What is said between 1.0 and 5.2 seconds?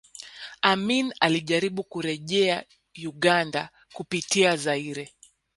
alijaribu kurejea Uganda kupitia Zaire